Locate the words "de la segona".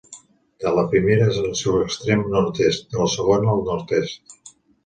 2.95-3.55